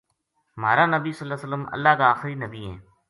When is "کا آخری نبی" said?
2.01-2.63